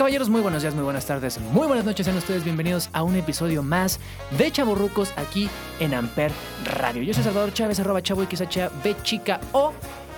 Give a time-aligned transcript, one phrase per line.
[0.00, 2.06] caballeros, muy buenos días, muy buenas tardes, muy buenas noches.
[2.06, 4.00] Sean ustedes bienvenidos a un episodio más
[4.38, 6.32] de Chaborrucos aquí en Amper
[6.64, 7.02] Radio.
[7.02, 9.74] Yo soy Salvador Chávez, arroba chavo XH, B chica O.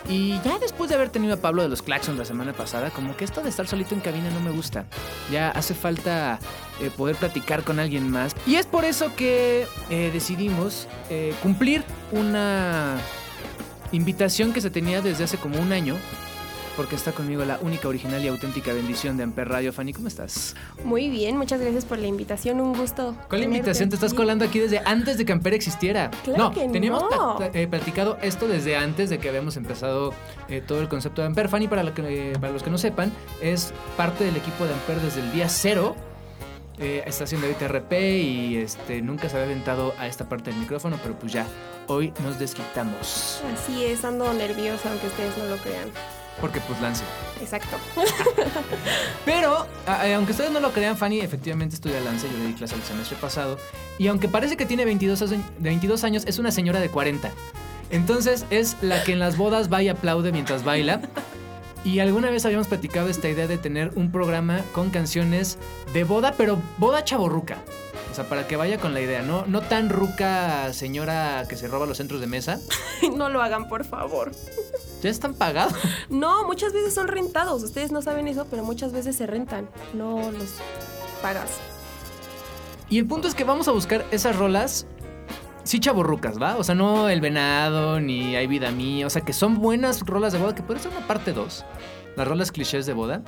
[0.09, 3.17] Y ya después de haber tenido a Pablo de los Claxons la semana pasada, como
[3.17, 4.85] que esto de estar solito en cabina no me gusta.
[5.33, 6.39] Ya hace falta
[6.81, 8.37] eh, poder platicar con alguien más.
[8.47, 12.99] Y es por eso que eh, decidimos eh, cumplir una
[13.91, 15.97] invitación que se tenía desde hace como un año.
[16.77, 19.75] Porque está conmigo la única, original y auténtica bendición de Amper Radio.
[19.75, 20.57] Fanny, ¿cómo estás?
[20.85, 23.15] Muy bien, muchas gracias por la invitación, un gusto.
[23.29, 23.89] ¿Cuál tenerte invitación?
[23.91, 26.11] Te estás colando aquí desde antes de que Amper existiera.
[26.25, 27.39] Claro no, que teníamos no.
[27.53, 30.15] eh, platicado esto desde antes de que habíamos empezado
[30.49, 31.49] eh, todo el concepto de Amper.
[31.51, 34.73] Fanny, para, lo que- eh, para los que no sepan, es parte del equipo de
[34.73, 35.95] Amper desde el día cero.
[36.79, 40.99] Eh, está haciendo ITRP y este, nunca se había aventado a esta parte del micrófono,
[41.03, 41.47] pero pues ya,
[41.87, 43.43] hoy nos desquitamos.
[43.55, 45.91] Así es, ando nerviosa, aunque ustedes no lo crean.
[46.41, 47.05] Porque pues lance.
[47.41, 47.77] Exacto.
[49.25, 49.67] Pero,
[50.15, 52.29] aunque ustedes no lo crean, Fanny efectivamente estudia lance.
[52.31, 53.59] Yo le di clase el semestre pasado.
[53.99, 57.31] Y aunque parece que tiene 22, años- de 22 años, es una señora de 40.
[57.91, 61.01] Entonces es la que en las bodas va y aplaude mientras baila.
[61.85, 65.59] Y alguna vez habíamos platicado esta idea de tener un programa con canciones
[65.93, 67.57] de boda, pero boda chaborruca.
[68.13, 69.47] O sea, para que vaya con la idea, ¿no?
[69.47, 72.61] No tan ruca señora que se roba los centros de mesa.
[73.17, 74.31] no lo hagan, por favor.
[75.03, 75.75] Ya están pagados.
[76.09, 77.63] No, muchas veces son rentados.
[77.63, 79.69] Ustedes no saben eso, pero muchas veces se rentan.
[79.95, 80.55] No los
[81.21, 81.51] pagas.
[82.89, 84.87] Y el punto es que vamos a buscar esas rolas,
[85.65, 86.57] sí chaborrucas, ¿va?
[86.57, 90.33] O sea, no El Venado, ni Hay Vida Mía, o sea, que son buenas rolas
[90.35, 91.65] de boda, que puede ser una parte 2.
[92.17, 93.23] Las rolas clichés de boda.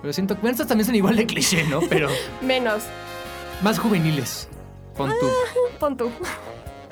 [0.00, 1.80] Pero siento que bueno, estas también son igual de cliché, ¿no?
[1.88, 2.08] Pero
[2.42, 2.84] Menos.
[3.62, 4.48] más juveniles.
[4.96, 5.26] Pon tú.
[5.80, 6.10] Pon tú.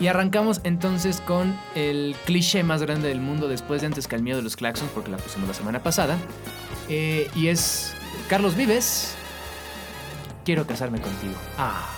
[0.03, 4.23] Y arrancamos entonces con el cliché más grande del mundo después de Antes que el
[4.25, 6.19] miedo de los claxons, porque la pusimos la semana pasada.
[6.89, 7.95] Eh, y es
[8.29, 9.15] Carlos Vives.
[10.45, 11.35] Quiero casarme contigo.
[11.57, 11.89] Ah.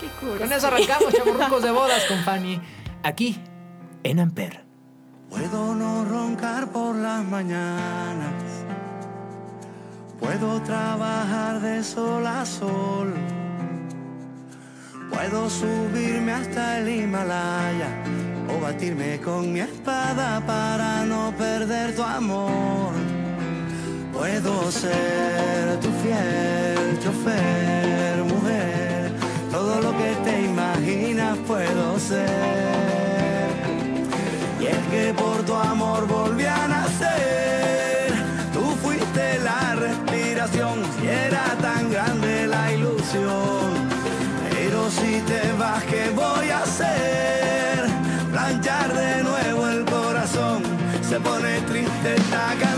[0.00, 0.40] Qué curioso.
[0.40, 2.60] Con eso arrancamos, chaburrucos de bodas con Fanny.
[3.04, 3.40] Aquí,
[4.02, 4.64] en Amper.
[5.30, 8.34] Puedo no roncar por las mañanas.
[10.18, 13.14] Puedo trabajar de sol a sol.
[15.14, 17.88] Puedo subirme hasta el Himalaya
[18.48, 22.92] o batirme con mi espada para no perder tu amor.
[24.12, 29.12] Puedo ser tu fiel chofer, mujer.
[29.50, 32.63] Todo lo que te imaginas puedo ser.
[44.94, 47.84] Si te vas, ¿qué voy a hacer?
[48.30, 50.62] Planchar de nuevo el corazón.
[51.08, 52.73] Se pone triste esta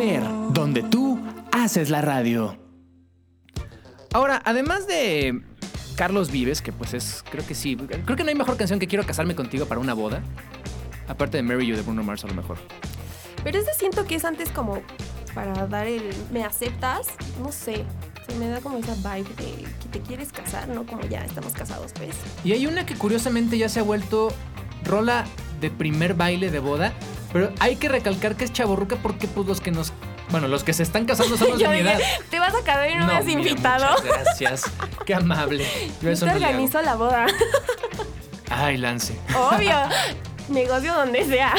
[0.00, 0.22] Amper,
[0.54, 1.20] donde tú
[1.52, 2.56] haces la radio.
[4.14, 5.42] Ahora, además de
[5.94, 8.86] Carlos Vives, que pues es, creo que sí, creo que no hay mejor canción que
[8.86, 10.22] Quiero casarme contigo para una boda.
[11.06, 12.56] Aparte de Mary You de Bruno Mars a lo mejor.
[13.44, 14.80] Pero ese siento que es antes como
[15.34, 17.08] para dar el me aceptas,
[17.42, 17.84] no sé.
[18.26, 20.86] Se me da como esa vibe de que te quieres casar, ¿no?
[20.86, 22.14] Como ya estamos casados, pues.
[22.42, 24.28] Y hay una que curiosamente ya se ha vuelto
[24.84, 25.26] rola
[25.60, 26.92] de primer baile de boda,
[27.32, 29.92] pero hay que recalcar que es chaborruca porque pues los que nos,
[30.30, 31.98] bueno, los que se están casando son los de mi edad.
[32.30, 33.86] te vas a casar y no, me has mira, invitado.
[33.90, 34.62] muchas gracias.
[35.06, 35.64] Qué amable.
[35.64, 37.26] Yo Yo eso te no organizo la boda.
[38.50, 39.16] Ay, Lance.
[39.36, 39.76] Obvio.
[40.48, 41.54] Negocio donde sea.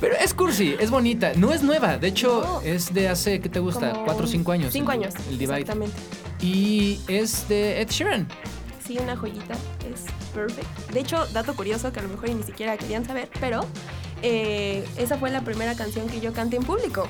[0.00, 1.32] Pero es cursi, es bonita.
[1.36, 1.98] No es nueva.
[1.98, 2.60] De hecho, No.
[2.62, 3.92] es de hace, ¿qué te gusta?
[3.92, 4.72] Como ¿Cuatro o cinco años?
[4.72, 5.14] Cinco el- años.
[5.28, 5.60] El Divide.
[5.60, 5.96] Exactamente.
[6.40, 8.26] Y es de Ed Sheeran.
[8.84, 9.54] Sí, una joyita.
[9.92, 10.90] Es perfect.
[10.90, 13.60] De hecho, dato curioso que a lo mejor ni siquiera querían saber, pero
[14.22, 17.06] eh, esa fue la primera canción que yo canté en público.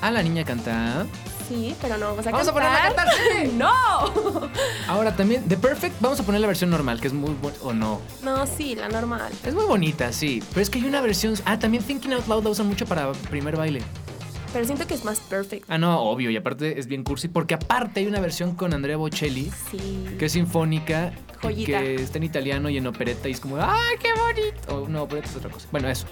[0.00, 1.06] Ah, la niña canta.
[1.48, 2.54] Sí, pero no vamos a Vamos a cantar.
[2.54, 3.52] ponerla a cantar.
[3.54, 4.50] ¡No!
[4.88, 7.58] Ahora también, The Perfect, vamos a poner la versión normal, que es muy buena.
[7.62, 8.00] ¿O no?
[8.22, 9.30] No, sí, la normal.
[9.44, 10.42] Es muy bonita, sí.
[10.50, 11.34] Pero es que hay una versión.
[11.44, 13.82] Ah, también Thinking Out Loud la usan mucho para primer baile.
[14.54, 15.66] Pero siento que es más perfect.
[15.68, 16.30] Ah, no, obvio.
[16.30, 17.28] Y aparte es bien cursi.
[17.28, 20.06] Porque aparte hay una versión con Andrea Bocelli, Sí.
[20.18, 21.12] que es sinfónica.
[21.12, 21.78] y Joyita.
[21.80, 23.28] Que está en italiano y en opereta.
[23.28, 24.84] Y es como, ¡ay, qué bonito!
[24.84, 25.68] O no, opereta es otra cosa.
[25.70, 26.06] Bueno, eso.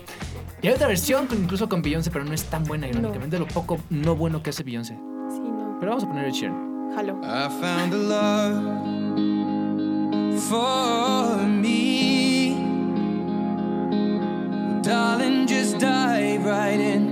[0.60, 3.48] Y hay otra versión, con- incluso con Beyoncé, pero no es tan buena, irónicamente, lo
[3.48, 4.92] poco no bueno que hace Beyoncé.
[5.30, 5.78] Sí, no.
[5.80, 6.90] Pero vamos a poner el Sheeran.
[6.94, 7.18] Jalo.
[7.22, 8.52] I found a love
[10.50, 12.56] for me.
[14.82, 17.12] Darling, just dive right in.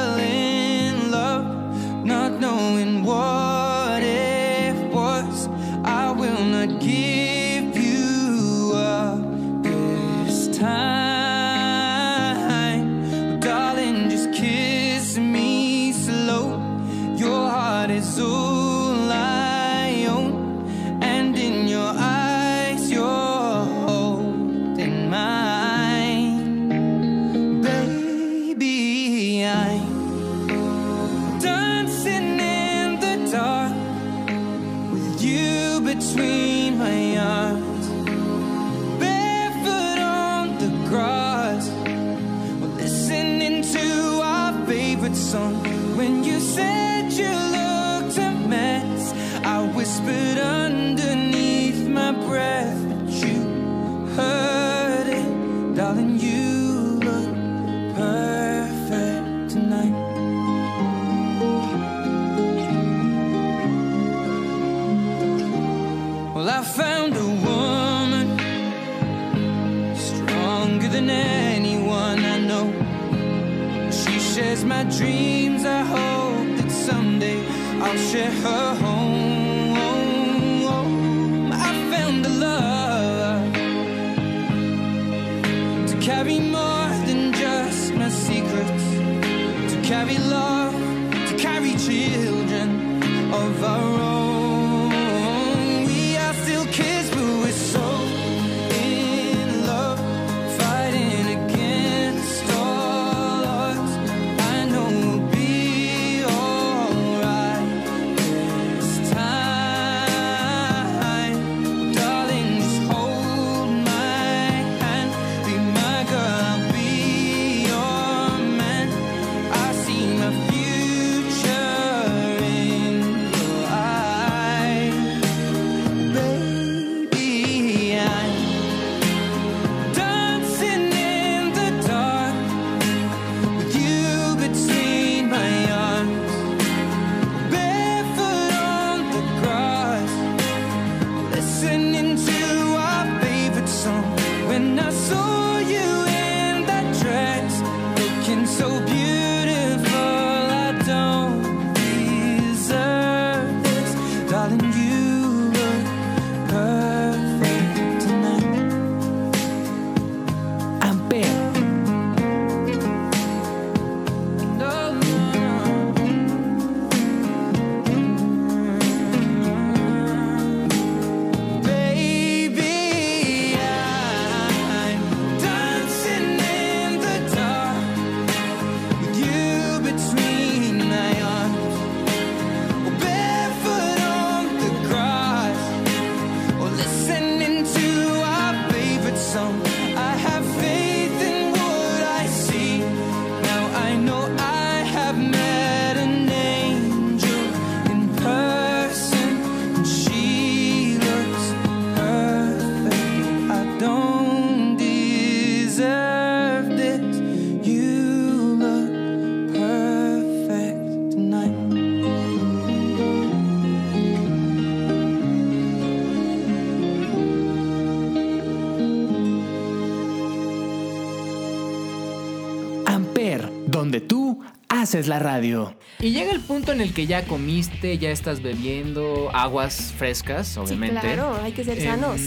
[224.91, 225.73] haces la radio.
[225.99, 230.59] Y llega el punto en el que ya comiste, ya estás bebiendo aguas frescas, Sí,
[230.59, 230.99] obviamente.
[230.99, 232.19] claro, hay que ser Em, sanos.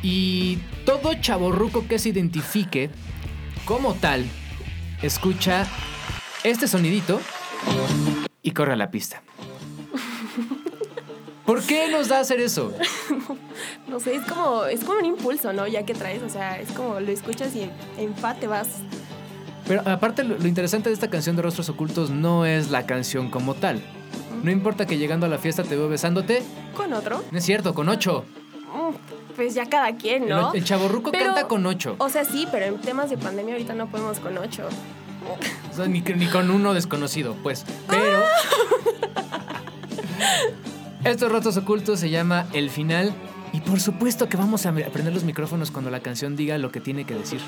[0.00, 2.90] Y todo chaborruco que se identifique
[3.64, 4.24] como tal,
[5.02, 5.66] escucha
[6.44, 7.20] este sonidito
[8.42, 9.22] y corre a la pista.
[11.44, 12.72] ¿Por qué nos da hacer eso?
[13.86, 15.68] No sé, es como, es como un impulso, ¿no?
[15.68, 18.66] Ya que traes, o sea, es como lo escuchas y en fa te vas.
[19.66, 23.30] Pero aparte lo, lo interesante de esta canción de Rostros Ocultos no es la canción
[23.30, 23.82] como tal.
[24.42, 26.42] No importa que llegando a la fiesta te veo besándote,
[26.76, 28.24] Con otro, no es cierto, con ocho.
[29.36, 30.52] pues ya cada quien, ¿no?
[30.52, 31.96] El, el chaborruco Pero- canta con ocho.
[31.98, 34.68] O sea, sí, pero en temas de pandemia ahorita no podemos con ocho.
[35.72, 37.64] O sea, ni, con uno desconocido, pues.
[37.88, 38.22] Pero.
[41.04, 43.14] Estos Rostros Ocultos se llama El Final.
[43.54, 46.80] Y por supuesto que vamos a prender los micrófonos cuando la canción diga lo que
[46.80, 47.40] tiene que decir.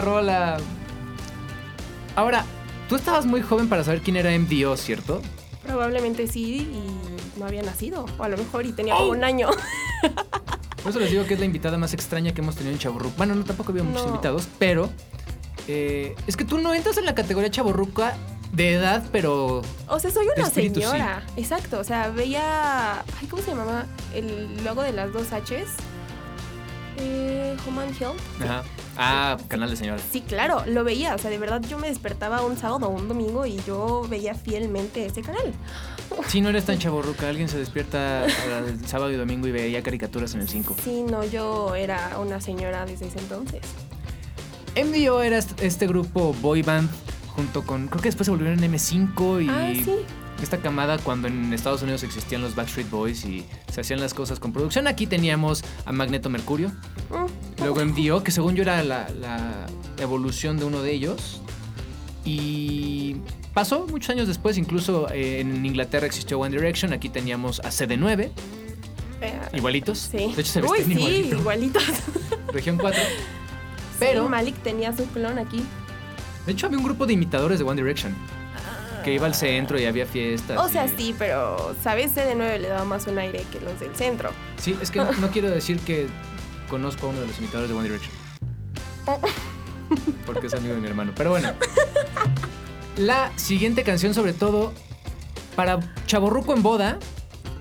[0.00, 0.56] Buena rola!
[2.16, 2.44] Ahora,
[2.88, 5.22] tú estabas muy joven para saber quién era MDO, ¿cierto?
[5.64, 8.06] Probablemente sí y no había nacido.
[8.18, 9.10] O a lo mejor y tenía Oh.
[9.10, 9.48] un año.
[10.82, 13.14] Por eso les digo que es la invitada más extraña que hemos tenido en Chaborruco.
[13.16, 14.08] Bueno, no, tampoco había muchos No.
[14.10, 14.90] invitados, pero
[15.68, 18.14] eh, es que tú no entras en la categoría chaborruca
[18.52, 21.22] de edad, pero O sea, soy una espíritu, señora.
[21.36, 21.78] Exacto.
[21.78, 23.00] O sea, veía.
[23.20, 23.84] Ay, ¿cómo se llamaba?
[24.14, 25.68] El logo de las dos H's.
[27.00, 28.20] Eh, Human Health.
[28.42, 28.62] Ajá.
[28.96, 29.98] Ah, canal de señora.
[30.12, 31.14] Sí, claro, lo veía.
[31.14, 34.34] O sea, de verdad yo me despertaba un sábado o un domingo y yo veía
[34.34, 35.52] fielmente ese canal.
[36.28, 40.34] Si no eres tan chaborruca, alguien se despierta el sábado y domingo y veía caricaturas
[40.34, 40.76] en el 5.
[40.84, 43.60] Sí, no, yo era una señora desde ese entonces.
[44.76, 46.88] MDO era est- este grupo boy band
[47.28, 47.88] junto con.
[47.88, 49.48] Creo que después se volvieron M5 y.
[49.48, 49.96] Ah, sí.
[50.42, 54.40] Esta camada cuando en Estados Unidos existían los Backstreet Boys y se hacían las cosas
[54.40, 54.86] con producción.
[54.86, 56.70] Aquí teníamos a Magneto Mercurio,
[57.10, 59.66] Mm, luego MDO, que según yo era la, la
[59.98, 61.42] evolución de uno de ellos.
[62.24, 63.16] Y
[63.54, 68.30] pasó muchos años después, incluso eh, en Inglaterra existió One Direction, aquí teníamos a CD9,
[69.22, 69.98] eh, igualitos.
[69.98, 70.32] sí.
[70.34, 71.36] De hecho se Uy, sí, igualito.
[71.36, 71.82] igualitos.
[72.52, 73.00] Región 4.
[73.98, 75.62] Pero Pero, Malik tenía su clon aquí.
[76.46, 78.14] de hecho, había un grupo de imitadores de One Direction
[79.02, 80.58] que iba al centro y había fiestas.
[80.58, 82.12] O sea, y- sí, pero, ¿sabes?
[82.12, 84.30] C de 9 le daba más un aire que los del centro.
[84.58, 86.06] Sí, es que no, no quiero decir que
[86.68, 88.12] conozco a uno de los imitadores de One Direction.
[90.26, 91.12] Porque es amigo de mi hermano.
[91.16, 91.52] Pero bueno.
[92.96, 94.72] La siguiente canción, sobre todo,
[95.56, 96.98] para Chaborruco en boda,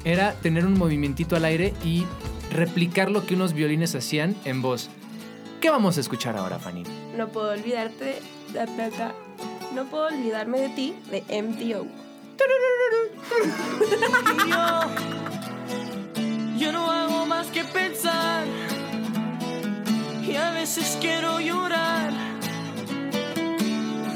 [0.03, 2.05] era tener un movimientito al aire y
[2.51, 4.89] replicar lo que unos violines hacían en voz.
[5.61, 6.83] ¿Qué vamos a escuchar ahora, Fanny?
[7.17, 8.19] No puedo olvidarte.
[8.53, 9.13] da, da, da.
[9.73, 11.85] No puedo olvidarme de ti, de MTO.
[16.57, 18.45] Yo no hago más que pensar
[20.23, 22.11] y a veces quiero llorar.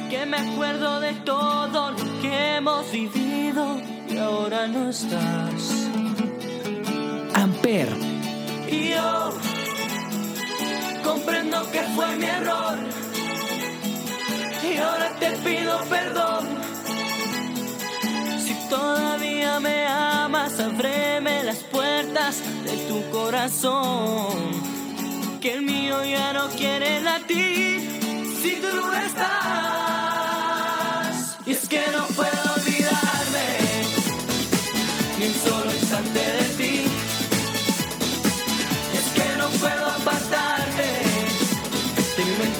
[0.09, 5.87] Que me acuerdo de todo lo que hemos vivido y ahora no estás.
[7.35, 7.89] Amper,
[8.69, 9.33] Y yo
[11.03, 12.77] comprendo que fue mi error.
[14.63, 16.47] Y ahora te pido perdón.
[18.45, 24.61] Si todavía me amas, ábreme las puertas de tu corazón.
[25.41, 27.81] Que el mío ya no quiere latir
[28.41, 29.27] si tú no estás.
[31.45, 33.47] Y es que no puedo olvidarme
[35.19, 36.85] ni un solo instante de ti.
[38.93, 40.52] Es que no puedo apartarte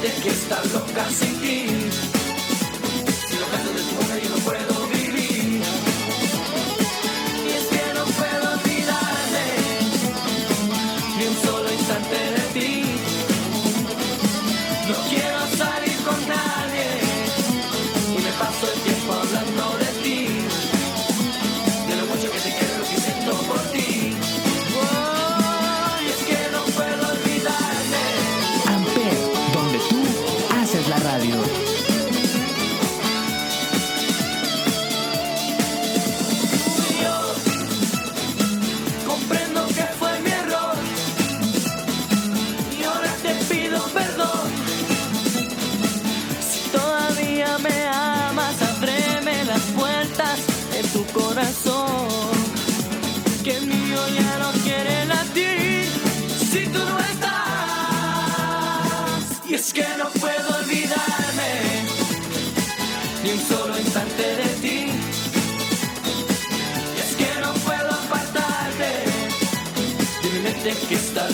[0.03, 2.12] mente que está loca sin ti.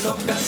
[0.04, 0.39] Loca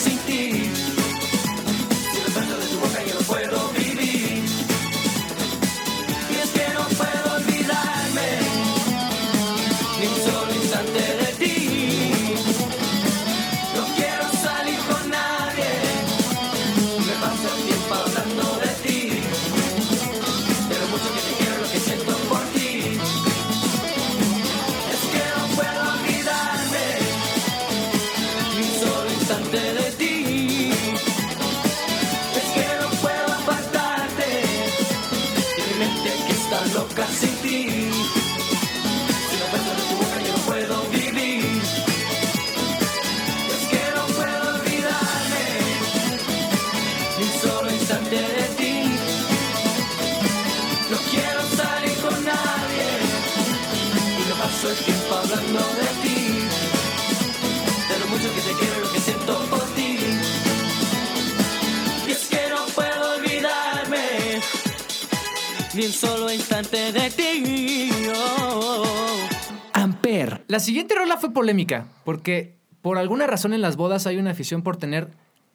[70.52, 74.60] La siguiente rola fue polémica, porque por alguna razón en las bodas hay una afición
[74.62, 75.08] por tener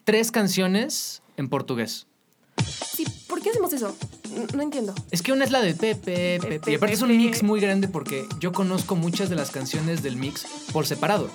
[0.05, 2.07] tres canciones en portugués.
[2.65, 3.95] Sí, ¿por qué hacemos eso?
[4.55, 4.95] No entiendo.
[5.11, 6.71] Es que una es la de Pepe, Pepe.
[6.71, 10.15] Y aparte es un mix muy grande porque yo conozco muchas de las canciones del
[10.15, 11.29] mix por separado.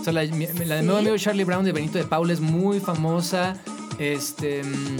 [0.00, 3.56] O sea, la, de mi amigo Charlie Brown de Benito de Paula es muy famosa.
[3.98, 4.62] Este.
[4.62, 4.98] mm,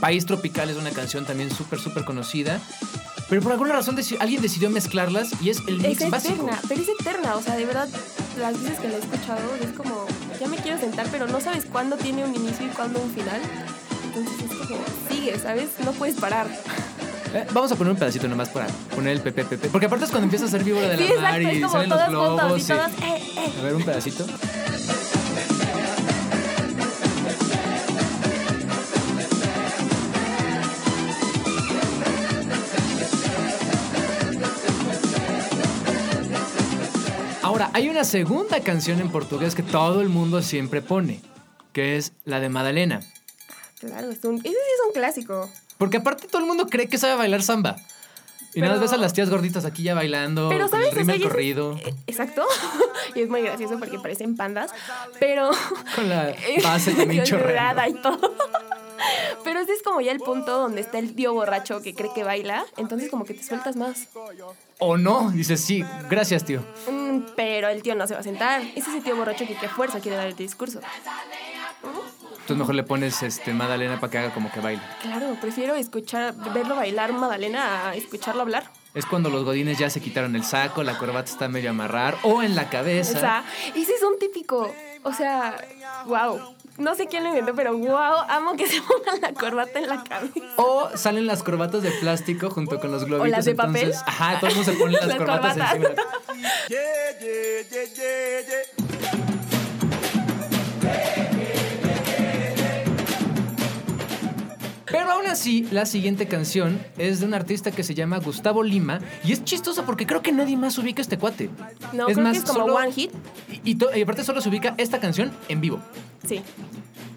[0.00, 2.62] País Tropical es una canción también súper, súper conocida.
[3.30, 6.34] Pero por alguna razón deci- alguien decidió mezclarlas y es el mix Es básico.
[6.34, 7.36] eterna, pero es eterna.
[7.36, 7.88] O sea, de verdad,
[8.38, 10.04] las veces que la he escuchado es como,
[10.40, 13.40] ya me quiero sentar, pero no sabes cuándo tiene un inicio y cuándo un final.
[14.04, 15.68] Entonces es como, sigue, ¿sabes?
[15.84, 16.46] No puedes parar.
[17.32, 19.68] Eh, vamos a poner un pedacito nomás para poner el Pepe, Pepe.
[19.68, 21.88] Porque aparte es cuando empieza a ser víbora de la Sí, mar exacto, y salen
[21.90, 22.40] los globos.
[22.40, 23.52] juntas y y- todas, eh, eh.
[23.60, 24.26] A ver, un pedacito.
[37.80, 41.22] Hay una segunda canción en portugués que todo el mundo siempre pone,
[41.72, 43.00] que es la de Madalena.
[43.78, 45.50] Claro, es un, ese sí es un clásico.
[45.78, 47.76] Porque aparte todo el mundo cree que sabe bailar samba.
[48.52, 50.88] Y nada más ves a las tías gorditas aquí ya bailando, Pero, con ¿sabes?
[50.92, 52.44] el ritmo O sea, corrido, eh, Exacto.
[53.14, 54.72] y es muy gracioso porque parecen pandas.
[55.18, 55.50] Pero.
[55.96, 57.24] con la base chorreada.
[57.24, 58.34] chorreada y todo.
[59.44, 62.24] Pero ese es como ya el punto donde está el tío borracho que cree que
[62.24, 62.64] baila.
[62.76, 64.08] Entonces, como que te sueltas más.
[64.78, 66.60] O no, dices sí, gracias tío.
[66.90, 68.62] Mm, pero el tío no se va a sentar.
[68.74, 70.80] Es ese tío borracho que qué fuerza quiere dar el discurso.
[71.82, 74.82] Entonces mejor le pones este Madalena para que haga como que baile.
[75.02, 78.70] Claro, prefiero escuchar, verlo bailar Madalena a escucharlo hablar.
[78.92, 82.42] Es cuando los godines ya se quitaron el saco, la corbata está medio amarrar o
[82.42, 83.20] en la O cabeza.
[83.20, 83.44] sea,
[83.76, 84.72] ese es un típico.
[85.04, 85.56] O sea,
[86.06, 86.56] wow.
[86.80, 90.02] No sé quién lo inventó, pero wow, amo que se pongan la corbata en la
[90.02, 90.32] cabeza.
[90.56, 93.28] O salen las corbatas de plástico junto con los globitos.
[93.30, 93.76] las de papel.
[93.84, 95.74] entonces- Ajá, todo el mundo se pone las, Las corbatas corbatas.
[95.74, 95.94] encima.
[104.90, 109.00] Pero aún así, la siguiente canción es de un artista que se llama Gustavo Lima.
[109.24, 111.48] Y es chistoso porque creo que nadie más ubica a este cuate.
[111.92, 113.10] No, creo que es como solo- one hit.
[113.64, 115.78] Y, y to- y aparte solo se ubica esta canción en vivo.
[116.26, 116.42] Sí.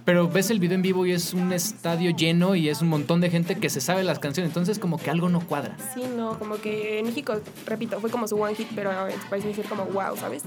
[0.05, 3.21] Pero ves el video en vivo y es un estadio lleno y es un montón
[3.21, 4.49] de gente que se sabe las canciones.
[4.49, 5.77] Entonces como que algo no cuadra.
[5.93, 9.27] Sí, no, como que en México, repito, fue como su one hit, pero en su
[9.29, 10.43] país me como wow, ¿sabes?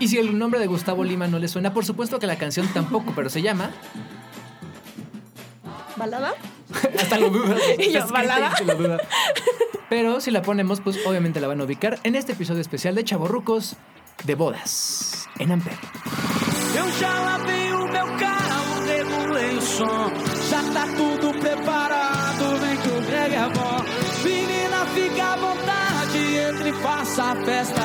[0.00, 2.66] Y si el nombre de Gustavo Lima no le suena, por supuesto que la canción
[2.74, 3.70] tampoco, pero se llama...
[5.96, 6.34] ¿Balada?
[7.00, 7.60] Hasta lo dudas.
[7.78, 8.52] Y yo, ¿balada?
[8.66, 8.98] lo duda.
[9.88, 13.04] Pero si la ponemos, pues obviamente la van a ubicar en este episodio especial de
[13.04, 13.76] Chavorrucos
[14.24, 15.74] de bodas en Amper.
[16.74, 20.10] Eu já lavei o meu carro, regulei o som.
[20.50, 23.84] Já tá tudo preparado, vem que o brega é bom.
[24.24, 27.82] Menina, fica à vontade, entre e faça a festa.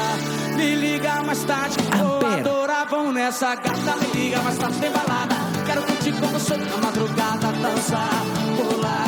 [0.55, 3.95] Me liga mais tarde, vou adorar, vão nessa gata.
[3.97, 5.50] Me liga mais tarde, tem balada.
[5.71, 8.25] Quero curtir com você na madrugada, dançar,
[8.57, 9.07] pular.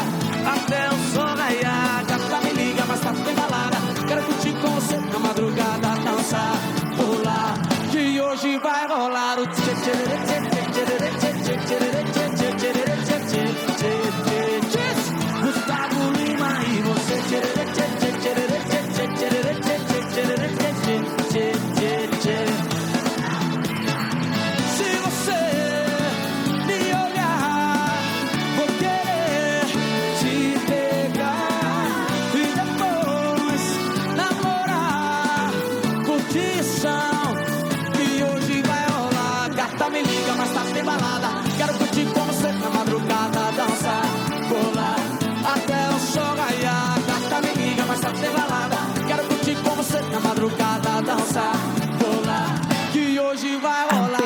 [0.55, 3.77] Até o sol raiar, gata, me liga mais tarde, tem balada.
[4.07, 6.53] Quero curtir com você na madrugada, dançar,
[6.95, 7.55] pular.
[7.91, 9.47] Que hoje vai rolar o
[50.43, 51.55] madrugada, dançar,
[51.99, 52.59] colar.
[52.91, 54.19] Que hoje vai rolar.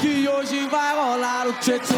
[0.00, 1.94] Que hoje vai rolar e.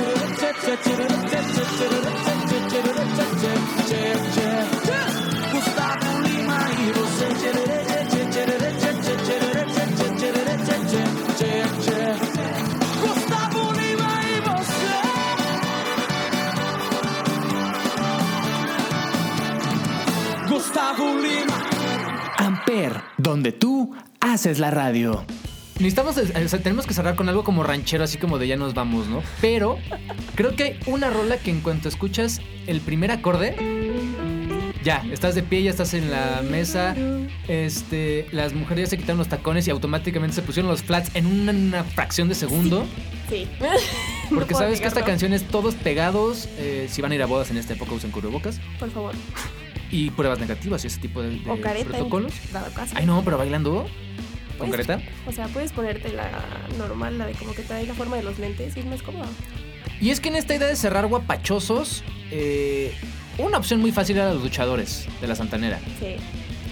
[13.01, 14.93] Gustavo Lima e você.
[20.47, 21.59] Gustavo Lima.
[22.37, 25.25] Amper, donde tú haces la radio.
[25.79, 28.75] Necesitamos, o sea, tenemos que cerrar con algo como ranchero, así como de ya nos
[28.75, 29.23] vamos, ¿no?
[29.41, 29.79] Pero
[30.37, 33.57] creo que hay una rola que en cuanto escuchas el primer acorde,
[34.85, 36.95] ya, estás de pie, ya estás en la mesa.
[37.49, 41.27] Este, las mujeres ya se quitaron los tacones y automáticamente se pusieron los flats en
[41.27, 42.87] una, una fracción de segundo.
[43.29, 43.49] Sí.
[44.29, 46.49] Porque No sabes que esta canción es todos pegados.
[46.59, 48.61] eh, si van a ir a bodas en esta época, usen cubrebocas.
[48.79, 49.15] Por favor.
[49.91, 51.89] Y pruebas negativas y ese tipo de, de O careta.
[51.91, 52.33] protocolos.
[52.47, 52.95] en dado caso.
[52.97, 53.87] Ay, no, pero bailando.
[54.59, 55.01] ¿Con Pues, careta?
[55.27, 56.31] O sea, puedes ponerte la
[56.79, 59.27] normal, la de como que trae la forma de los lentes y es más cómodo.
[60.01, 62.93] Y es que en esta idea de cerrar guapachosos, eh,
[63.39, 65.79] una opción muy fácil era los luchadores de la Santanera.
[65.99, 66.17] Sí.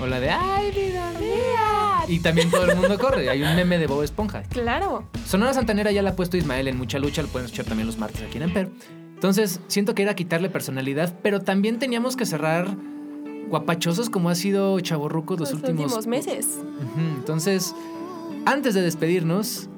[0.00, 2.04] O la de ¡Ay, vida mía!
[2.08, 3.28] Y también todo el mundo corre.
[3.30, 4.42] Hay un meme de Bob Esponja.
[4.44, 5.08] Claro.
[5.26, 7.98] Sonora Santanera ya la ha puesto Ismael en mucha lucha, lo pueden escuchar también los
[7.98, 8.70] martes aquí en Amper.
[9.14, 12.66] Entonces, siento que era quitarle personalidad, pero también teníamos que cerrar
[13.52, 16.58] guapachosos como ha sido Chaborruco los, Los últimos, últimos meses.
[17.18, 17.74] Entonces,
[18.46, 19.68] antes de despedirnos,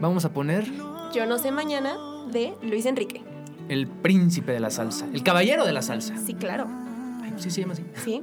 [0.00, 0.66] vamos a poner
[1.14, 1.96] Yo no sé mañana
[2.32, 3.22] de Luis Enrique.
[3.68, 6.16] el príncipe de la salsa, el caballero de la salsa.
[6.18, 6.66] Sí, claro.
[7.22, 7.84] Ay, sí se llama así.
[8.04, 8.22] Sí.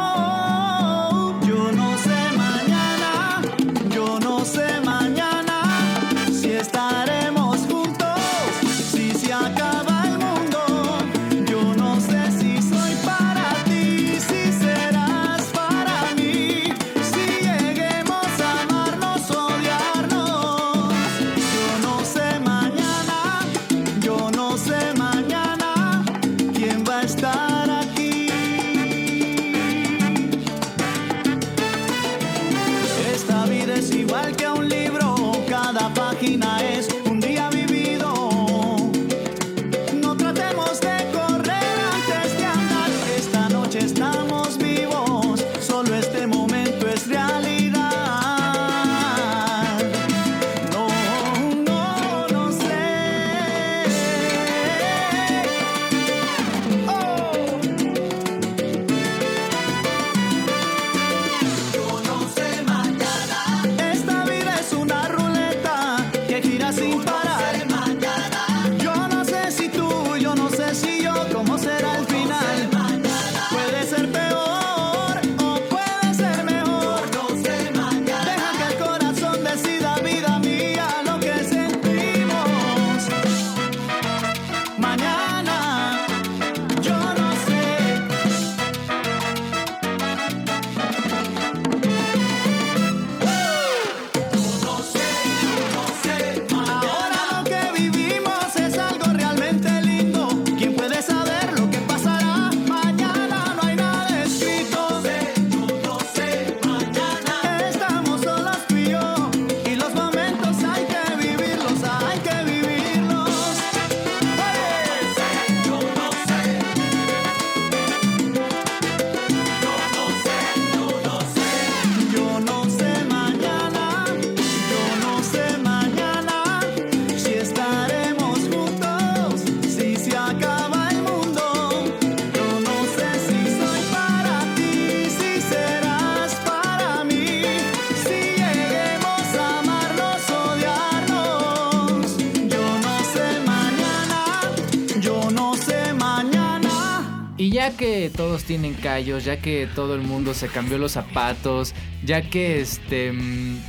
[148.51, 153.59] tienen callos, ya que todo el mundo se cambió los zapatos, ya que este mm,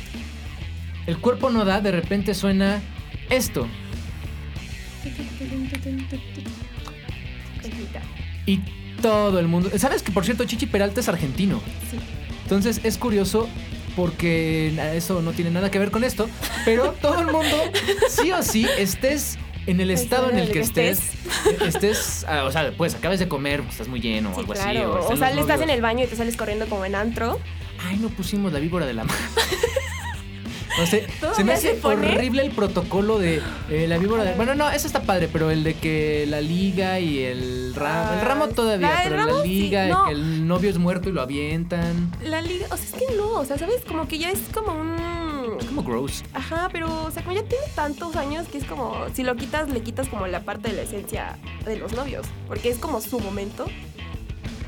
[1.07, 2.83] el cuerpo no da, de repente suena
[3.31, 3.69] esto.
[8.45, 8.59] Y
[9.01, 9.71] todo el mundo.
[9.79, 11.63] ¿Sabes que por cierto Chichi Peralta es argentino?
[11.89, 11.99] Sí.
[12.43, 13.49] Entonces es curioso
[13.95, 16.29] porque eso no tiene nada que ver con esto,
[16.65, 17.57] pero todo el mundo,
[18.09, 21.01] sí o sí, estés en el estado en el que estés,
[21.65, 24.53] estés, ah, o sea, pues acabas de comer, pues, estás muy lleno o Sí, algo
[24.53, 24.63] así.
[24.63, 25.07] claro.
[25.09, 27.39] O sea, los le estás en el baño y te sales corriendo como en antro.
[27.89, 29.17] Ay, no pusimos la víbora de la mar.
[30.83, 34.33] O sea, Todavía se me hace horrible el protocolo de eh, la víbora de...
[34.35, 38.13] Bueno, no, eso está padre, pero el de que la liga y el ramo...
[38.15, 40.07] El ramo todavía, La- el pero ramo la sí, liga, no.
[40.07, 42.11] que el novio es muerto y lo avientan.
[42.25, 43.83] La liga, o sea, es que no, o sea, ¿sabes?
[43.87, 44.97] Como que ya es como un...
[45.67, 46.23] Como gross.
[46.35, 49.69] Ajá, pero, o sea, como ya tiene tantos años que es como, si lo quitas,
[49.69, 53.21] le quitas como la parte de la esencia de los novios, porque es como su
[53.21, 53.67] momento.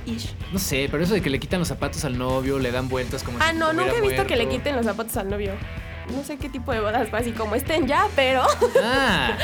[0.07, 0.35] Ish.
[0.53, 3.23] No sé, pero eso de que le quitan los zapatos al novio, le dan vueltas
[3.23, 5.53] como Ah, si no, nunca he visto que le quiten los zapatos al novio.
[6.15, 8.43] No sé qué tipo de bodas fue así como estén ya, pero
[8.83, 9.39] Ah.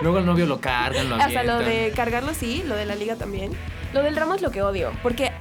[0.00, 1.64] Luego al novio lo cargan, lo hasta lo avientan.
[1.88, 3.50] de cargarlo sí, lo de la liga también.
[3.92, 5.32] Lo del ramo es lo que odio, porque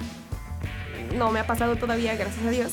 [1.16, 2.72] no me ha pasado todavía, gracias a Dios.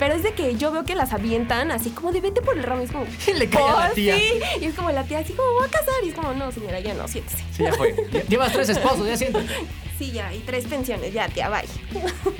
[0.00, 2.64] Pero es de que yo veo que las avientan así como de vete por el
[2.64, 2.80] ramo.
[2.80, 3.04] Y es como,
[3.38, 4.16] le cae a la "Oh, tía".
[4.16, 4.22] Sí.
[4.62, 5.94] Y es como la tía así como voy a casar.
[6.02, 7.36] Y es como, no, señora, ya no, siéntese.
[7.56, 7.94] Sí, ya fue.
[8.28, 9.46] Llevas tres esposos, ya siéntate.
[9.98, 11.68] Sí, ya, y tres pensiones, ya, tía, bye.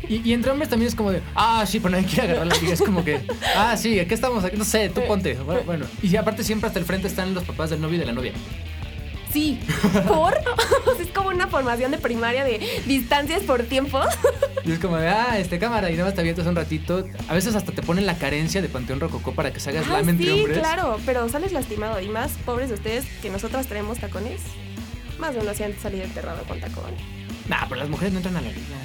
[0.09, 2.55] Y, y entre hombres también es como de, ah, sí, pero nadie quiere agarrar la
[2.57, 2.73] liga.
[2.73, 3.21] Es como que,
[3.55, 4.57] ah, sí, ¿qué estamos aquí?
[4.57, 5.35] No sé, tú ponte.
[5.35, 5.87] Bueno, bueno.
[6.03, 8.33] Y aparte siempre hasta el frente están los papás del novio y de la novia.
[9.33, 9.61] Sí,
[10.09, 10.35] ¿por?
[11.01, 14.01] Es como una formación de primaria de distancias por tiempo.
[14.65, 17.05] Y es como de, ah, este cámara, y nada más te avientas un ratito.
[17.29, 20.09] A veces hasta te ponen la carencia de Panteón Rococó para que haga Ah, slam
[20.11, 20.59] entre sí, hombres.
[20.59, 22.01] claro, pero sales lastimado.
[22.01, 24.41] Y más pobres de ustedes que nosotras traemos tacones.
[25.19, 26.93] Más de uno se han salido enterrado con tacón.
[27.49, 28.77] Nah, pero las mujeres no entran a la liga.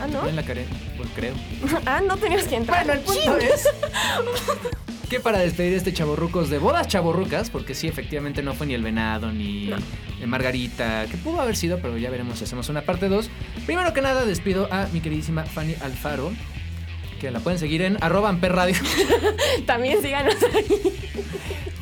[0.00, 0.22] Ah, ¿no?
[0.22, 1.34] Ven la carencia, pues creo.
[1.86, 2.84] ah, no tenías que entrar.
[2.86, 3.68] Bueno, el punto es
[5.12, 8.82] que para despedir este chaborrucos de bodas chaborrucas, porque sí, efectivamente no fue ni el
[8.82, 9.76] venado ni No.
[10.26, 13.28] Margarita, que pudo haber sido, pero ya veremos si hacemos una parte 2.
[13.66, 16.32] Primero que nada, despido a mi queridísima Fanny Alfaro,
[17.20, 18.76] que la pueden seguir en arroba amperradio.
[19.66, 20.94] También síganos ahí.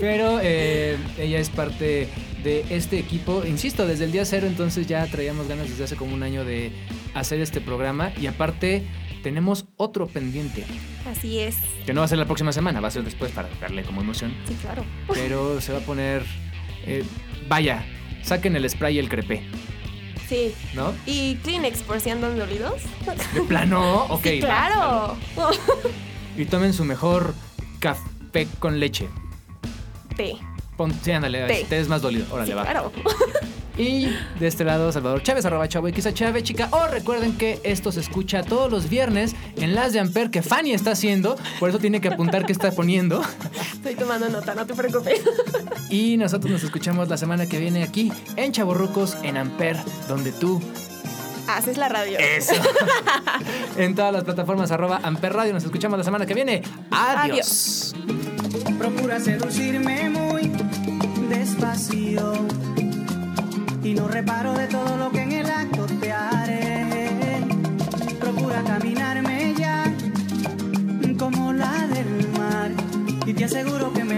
[0.01, 2.09] Pero eh, ella es parte
[2.43, 6.15] de este equipo, insisto, desde el día cero, entonces ya traíamos ganas desde hace como
[6.15, 6.73] un año de
[7.15, 8.83] hacer este programa y aparte
[9.23, 10.65] tenemos otro pendiente,
[11.11, 11.57] Así es.
[11.87, 14.01] que no va a ser la próxima semana, va a ser después para darle como
[14.01, 14.85] emoción, Sí, claro.
[15.13, 16.25] pero se va a poner,
[16.87, 17.05] eh,
[17.49, 17.85] vaya,
[18.23, 19.43] saquen el spray y el crepé,
[20.29, 20.55] Sí.
[20.75, 20.93] ¿no?
[21.07, 22.81] ¿Y Kleenex por si andan dolidos?
[23.35, 24.23] De plano, ok.
[24.23, 25.17] Sí, claro.
[25.39, 25.51] va.
[26.37, 27.35] Y tomen su mejor
[27.81, 29.09] café con leche.
[30.17, 30.37] Té.
[30.77, 31.67] Pon, sí, ándale, Té.
[31.69, 32.63] te es más dolido, órale, Sí, va.
[32.63, 32.93] claro.
[33.77, 34.09] Y
[34.39, 36.69] de este lado, Salvador Chávez, arroba chavo X Chávez, chica.
[36.73, 40.73] O recuerden que esto se escucha todos los viernes en las de Amper que Fanny
[40.73, 41.37] está haciendo.
[41.59, 43.23] Por eso tiene que apuntar qué está poniendo.
[43.73, 45.21] Estoy tomando nota, no te preocupes.
[45.89, 49.77] Y nosotros nos escuchamos la semana que viene aquí en Chaborrucos en Amper,
[50.09, 50.61] donde tú.
[51.49, 52.19] Haces la radio.
[52.19, 52.55] Eso.
[53.77, 55.53] en todas las plataformas, arroba Amper Radio.
[55.53, 56.63] Nos escuchamos la semana que viene.
[56.91, 57.95] Adiós.
[58.79, 60.53] Procura seducirme muy
[61.29, 62.33] despacio
[63.83, 67.41] y no reparo de todo lo que en el acto te haré.
[68.19, 69.85] Procura caminarme ya
[71.19, 72.71] como la del mar
[73.27, 74.10] y te aseguro que me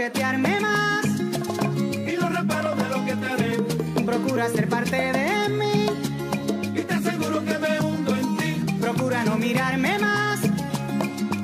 [0.00, 3.56] coquetearme más Y no reparo de lo que te haré.
[4.06, 5.86] Procura ser parte de mí,
[6.74, 8.72] Y te aseguro que me hundo en ti.
[8.80, 10.40] procura no mirarme más.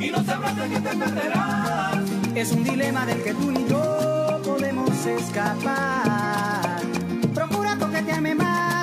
[0.00, 1.98] Y no sabrás de qué te perderás.
[2.34, 6.80] Es un dilema del que tú ni yo podemos escapar.
[7.34, 8.75] Procura coquetearme más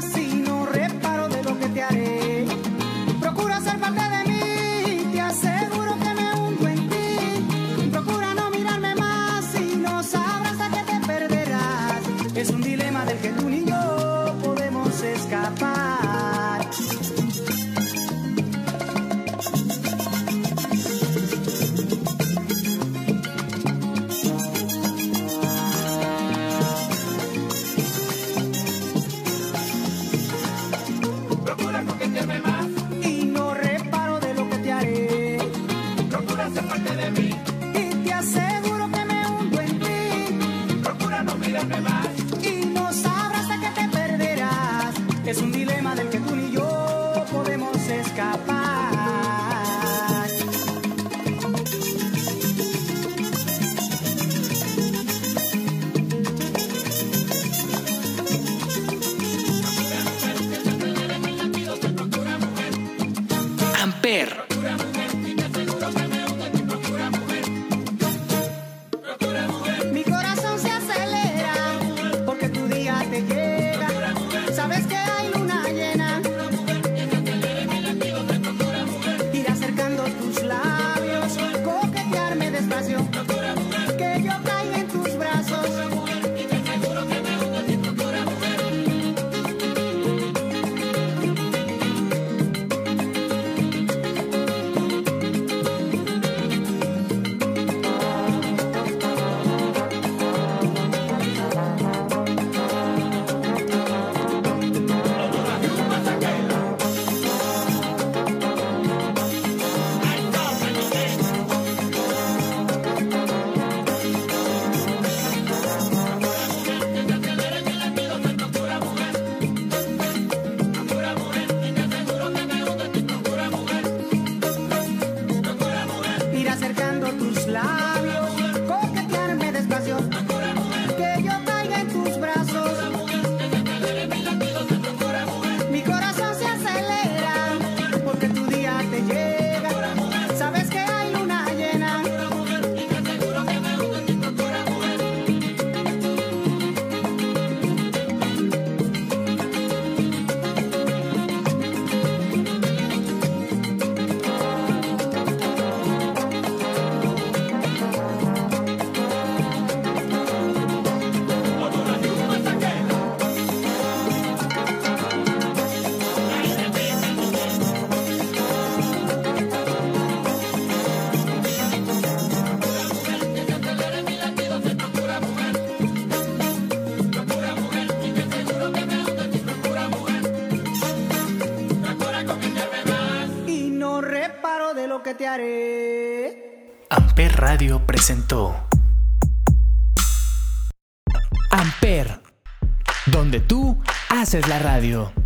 [194.33, 195.22] Haces la radio.